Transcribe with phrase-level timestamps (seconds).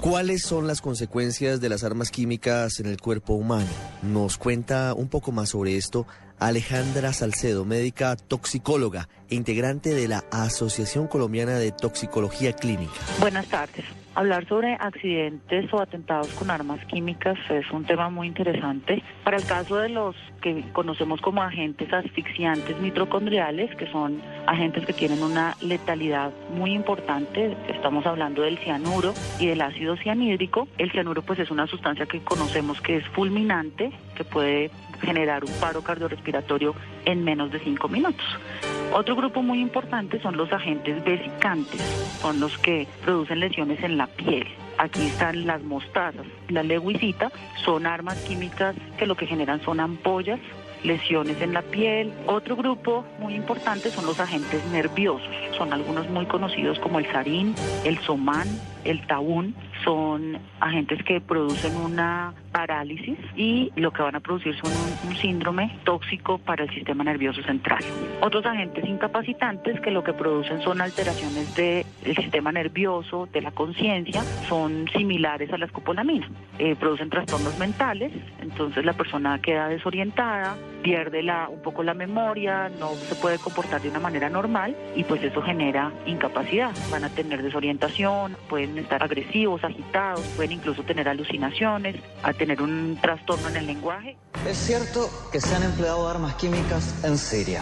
[0.00, 3.68] ¿Cuáles son las consecuencias de las armas químicas en el cuerpo humano?
[4.02, 6.06] Nos cuenta un poco más sobre esto
[6.38, 12.92] Alejandra Salcedo, médica toxicóloga e integrante de la Asociación Colombiana de Toxicología Clínica.
[13.20, 13.84] Buenas tardes.
[14.16, 19.02] Hablar sobre accidentes o atentados con armas químicas es un tema muy interesante.
[19.22, 24.94] Para el caso de los que conocemos como agentes asfixiantes mitocondriales, que son agentes que
[24.94, 30.66] tienen una letalidad muy importante, estamos hablando del cianuro y del ácido cianhídrico.
[30.78, 34.70] El cianuro pues es una sustancia que conocemos que es fulminante, que puede
[35.02, 38.24] generar un paro cardiorrespiratorio en menos de cinco minutos.
[38.92, 41.80] Otro grupo muy importante son los agentes vesicantes,
[42.20, 44.46] son los que producen lesiones en la piel.
[44.78, 46.26] Aquí están las mostazas.
[46.48, 47.30] La leguicita
[47.64, 50.40] son armas químicas que lo que generan son ampollas,
[50.82, 52.12] lesiones en la piel.
[52.26, 55.28] Otro grupo muy importante son los agentes nerviosos.
[55.56, 58.48] Son algunos muy conocidos como el sarín, el somán,
[58.84, 59.54] el tabún.
[59.84, 65.16] Son agentes que producen una parálisis y lo que van a producir son un, un,
[65.16, 67.84] síndrome tóxico para el sistema nervioso central.
[68.22, 71.84] Otros agentes incapacitantes que lo que producen son alteraciones del
[72.16, 76.30] sistema nervioso, de la conciencia, son similares a la escopolamina.
[76.58, 78.10] Eh, producen trastornos mentales,
[78.40, 83.82] entonces la persona queda desorientada, pierde la, un poco la memoria, no se puede comportar
[83.82, 86.70] de una manera normal y pues eso genera incapacidad.
[86.90, 92.98] Van a tener desorientación, pueden estar agresivos, agitados, pueden incluso tener alucinaciones, a tener un
[93.00, 94.16] trastorno en el lenguaje.
[94.48, 97.60] Es cierto que se han empleado armas químicas en Siria.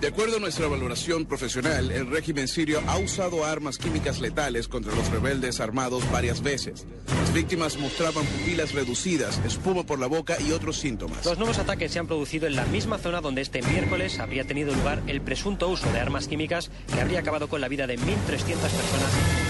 [0.00, 4.92] De acuerdo a nuestra valoración profesional, el régimen sirio ha usado armas químicas letales contra
[4.94, 6.86] los rebeldes armados varias veces.
[7.06, 11.24] Las víctimas mostraban pupilas reducidas, espuma por la boca y otros síntomas.
[11.24, 14.74] Los nuevos ataques se han producido en la misma zona donde este miércoles habría tenido
[14.74, 18.06] lugar el presunto uso de armas químicas que habría acabado con la vida de 1.300
[18.28, 19.43] personas.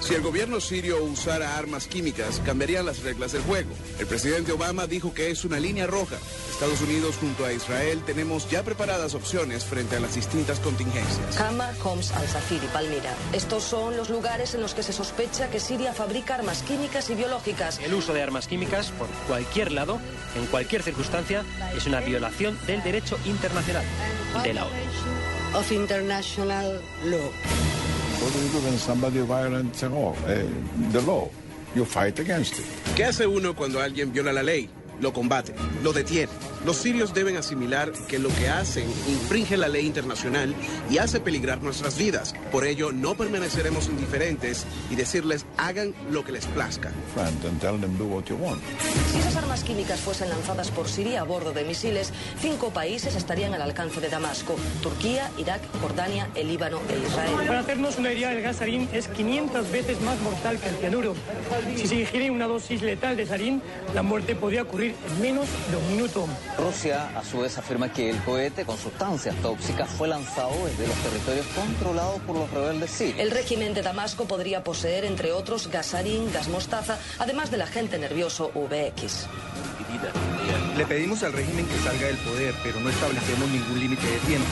[0.00, 3.70] Si el gobierno sirio usara armas químicas, cambiarían las reglas del juego.
[4.00, 6.16] El presidente Obama dijo que es una línea roja.
[6.50, 11.40] Estados Unidos junto a Israel tenemos ya preparadas opciones frente a las distintas contingencias.
[11.40, 13.14] Hama, Homs, Al-Safir y Palmira.
[13.32, 17.14] Estos son los lugares en los que se sospecha que Siria fabrica armas químicas y
[17.14, 17.78] biológicas.
[17.78, 20.00] El uso de armas químicas por cualquier lado,
[20.34, 21.44] en cualquier circunstancia,
[21.76, 23.84] es una violación del derecho internacional,
[24.42, 25.25] de la ONU.
[25.54, 27.30] Of international law.
[28.20, 30.12] What do you do when somebody violates the law?
[30.26, 30.42] Uh,
[30.92, 31.28] the law?
[31.74, 32.64] You fight against it.
[32.96, 34.68] ¿Qué hace uno cuando alguien viola la ley?
[35.00, 36.32] Lo combate, lo detiene.
[36.64, 40.54] Los sirios deben asimilar que lo que hacen infringe la ley internacional
[40.90, 42.34] y hace peligrar nuestras vidas.
[42.50, 46.90] Por ello, no permaneceremos indiferentes y decirles hagan lo que les plazca.
[49.12, 53.54] Si esas armas químicas fuesen lanzadas por Siria a bordo de misiles, cinco países estarían
[53.54, 54.56] al alcance de Damasco.
[54.82, 57.46] Turquía, Irak, Jordania, el Líbano e Israel.
[57.46, 61.14] Para hacernos una idea, el gas sarín es 500 veces más mortal que el cianuro.
[61.76, 63.62] Si se ingiere una dosis letal de sarín,
[63.94, 66.26] la muerte podría ocurrir en menos de un minuto.
[66.58, 70.96] Rusia, a su vez, afirma que el cohete con sustancias tóxicas fue lanzado desde los
[70.96, 73.18] territorios controlados por los rebeldes sirios.
[73.18, 78.50] El régimen de Damasco podría poseer, entre otros, gasarín, gas mostaza, además del agente nervioso
[78.54, 79.26] VX.
[80.76, 84.46] Le pedimos al régimen que salga del poder, pero no establecemos ningún límite de tiempo.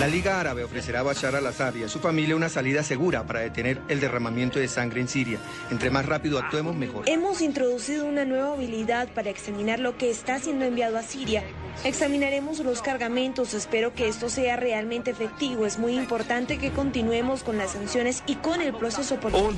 [0.00, 3.40] La Liga Árabe ofrecerá a Bashar al-Assad y a su familia una salida segura para
[3.40, 5.38] detener el derramamiento de sangre en Siria.
[5.70, 7.08] Entre más rápido actuemos, mejor.
[7.08, 11.42] Hemos introducido una nueva habilidad para examinar lo que está siendo enviado a Siria.
[11.84, 15.66] Examinaremos los cargamentos, espero que esto sea realmente efectivo.
[15.66, 19.52] Es muy importante que continuemos con las sanciones y con el proceso político.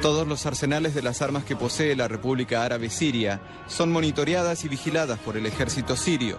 [0.00, 4.68] Todos los arsenales de las armas que posee la República Árabe Siria son monitoreadas y
[4.68, 6.38] vigiladas por el ejército sirio.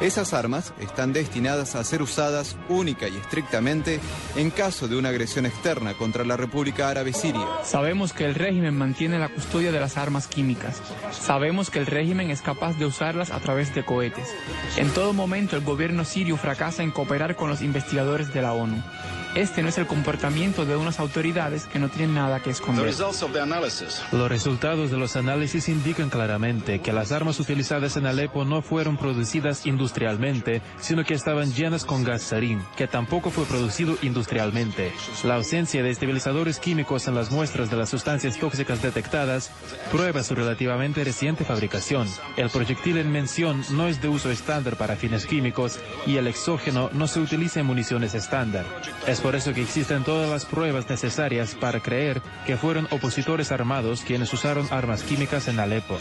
[0.00, 4.00] Esas armas están destinadas a ser usadas única y estrictamente
[4.36, 7.46] en caso de una agresión externa contra la República Árabe Siria.
[7.62, 10.82] Sabemos que el régimen mantiene la custodia de las armas químicas.
[11.12, 14.34] Sabemos que el régimen es capaz de usarlas a través de cohetes.
[14.76, 18.82] En todo momento el gobierno sirio fracasa en cooperar con los investigadores de la ONU.
[19.34, 22.94] Este no es el comportamiento de unas autoridades que no tienen nada que esconder.
[24.12, 28.96] Los resultados de los análisis indican claramente que las armas utilizadas en Alepo no fueron
[28.96, 34.92] producidas industrialmente, sino que estaban llenas con gas sarín, que tampoco fue producido industrialmente.
[35.24, 39.50] La ausencia de estabilizadores químicos en las muestras de las sustancias tóxicas detectadas
[39.90, 42.06] prueba su relativamente reciente fabricación.
[42.36, 46.88] El proyectil en mención no es de uso estándar para fines químicos y el exógeno
[46.92, 48.64] no se utiliza en municiones estándar.
[49.08, 54.02] Es por eso que existen todas las pruebas necesarias para creer que fueron opositores armados
[54.02, 55.96] quienes usaron armas químicas en Alepo.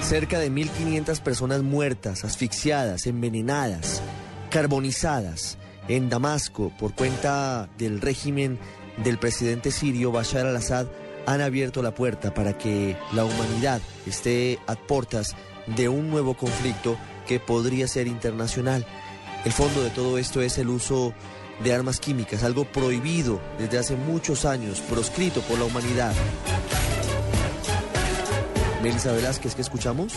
[0.00, 4.02] Cerca de 1.500 personas muertas, asfixiadas, envenenadas,
[4.50, 8.58] carbonizadas en Damasco por cuenta del régimen
[8.96, 10.88] del presidente sirio Bashar al-Assad
[11.24, 15.36] han abierto la puerta para que la humanidad esté a puertas
[15.68, 16.98] de un nuevo conflicto
[17.28, 18.84] que podría ser internacional.
[19.44, 21.12] El fondo de todo esto es el uso
[21.64, 26.12] de armas químicas, algo prohibido desde hace muchos años, proscrito por la humanidad.
[28.82, 30.12] Melissa Velázquez, ¿qué escuchamos?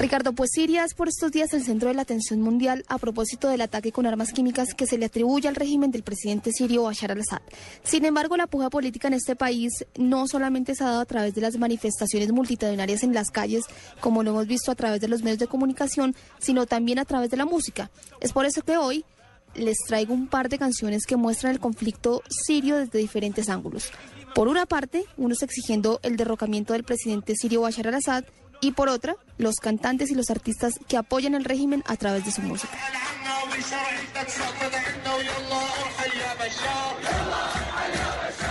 [0.00, 3.50] Ricardo, pues Siria es por estos días el centro de la atención mundial a propósito
[3.50, 7.12] del ataque con armas químicas que se le atribuye al régimen del presidente sirio Bashar
[7.12, 7.42] al-Assad.
[7.82, 11.34] Sin embargo, la puja política en este país no solamente se ha dado a través
[11.34, 13.64] de las manifestaciones multitudinarias en las calles,
[14.00, 17.28] como lo hemos visto a través de los medios de comunicación, sino también a través
[17.28, 17.90] de la música.
[18.22, 19.04] Es por eso que hoy
[19.54, 23.90] les traigo un par de canciones que muestran el conflicto sirio desde diferentes ángulos.
[24.34, 28.24] Por una parte, unos exigiendo el derrocamiento del presidente sirio Bashar al-Assad
[28.60, 32.30] y por otra, los cantantes y los artistas que apoyan el régimen a través de
[32.30, 32.76] su música.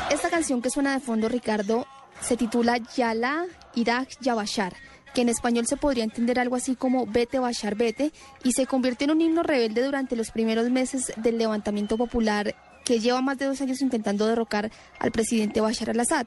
[0.09, 1.85] Esta canción que suena de fondo, Ricardo,
[2.21, 3.45] se titula Yala
[3.75, 4.73] Irak Yabashar,
[5.13, 8.11] que en español se podría entender algo así como Vete Bashar Vete,
[8.43, 12.55] y se convirtió en un himno rebelde durante los primeros meses del levantamiento popular
[12.85, 16.25] que lleva más de dos años intentando derrocar al presidente Bashar al-Assad.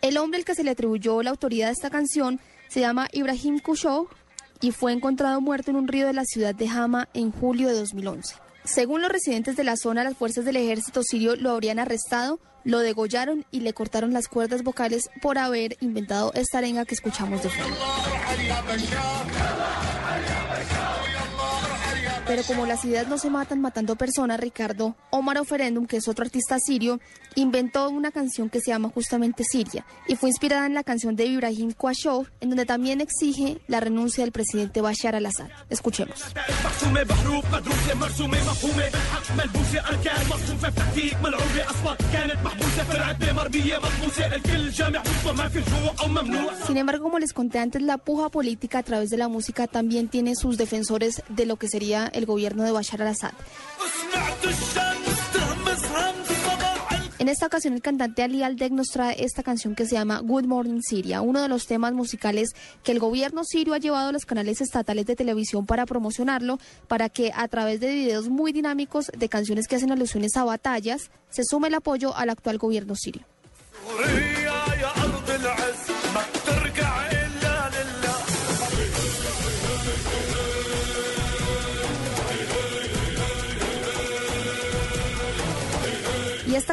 [0.00, 3.58] El hombre al que se le atribuyó la autoridad de esta canción se llama Ibrahim
[3.60, 4.08] Kushow
[4.60, 7.74] y fue encontrado muerto en un río de la ciudad de Hama en julio de
[7.74, 8.34] 2011.
[8.64, 12.80] Según los residentes de la zona, las fuerzas del ejército sirio lo habrían arrestado, lo
[12.80, 17.48] degollaron y le cortaron las cuerdas vocales por haber inventado esta arenga que escuchamos de
[17.48, 17.76] fondo.
[22.28, 26.26] Pero como las ideas no se matan matando personas, Ricardo, Omar Oferendum, que es otro
[26.26, 27.00] artista sirio,
[27.36, 31.24] inventó una canción que se llama justamente Siria y fue inspirada en la canción de
[31.24, 35.48] Ibrahim Kwashov, en donde también exige la renuncia del presidente Bashar al-Assad.
[35.70, 36.22] Escuchemos.
[46.66, 50.08] Sin embargo, como les conté antes, la puja política a través de la música también
[50.08, 53.32] tiene sus defensores de lo que sería el gobierno de Bashar al-Assad.
[57.18, 60.44] En esta ocasión el cantante Ali Aldeg nos trae esta canción que se llama Good
[60.44, 62.50] Morning Syria, uno de los temas musicales
[62.84, 67.08] que el gobierno sirio ha llevado a los canales estatales de televisión para promocionarlo, para
[67.08, 71.42] que a través de videos muy dinámicos de canciones que hacen alusiones a batallas, se
[71.44, 73.24] sume el apoyo al actual gobierno sirio.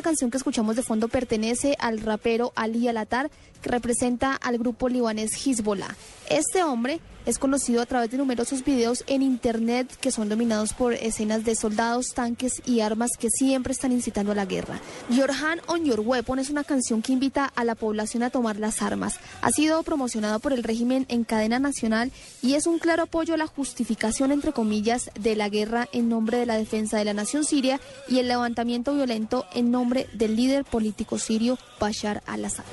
[0.05, 3.31] Canción que escuchamos de fondo pertenece al rapero Ali Alatar,
[3.63, 5.95] que representa al grupo libanés Hezbollah.
[6.29, 10.93] Este hombre es conocido a través de numerosos videos en internet que son dominados por
[10.93, 14.79] escenas de soldados, tanques y armas que siempre están incitando a la guerra.
[15.09, 18.57] Your Hand on Your Weapon es una canción que invita a la población a tomar
[18.57, 19.19] las armas.
[19.41, 23.37] Ha sido promocionado por el régimen en cadena nacional y es un claro apoyo a
[23.37, 27.43] la justificación, entre comillas, de la guerra en nombre de la defensa de la nación
[27.43, 32.65] siria y el levantamiento violento en nombre del líder político sirio Bashar al-Assad.